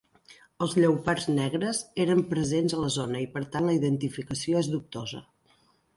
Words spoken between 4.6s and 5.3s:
és dubtosa.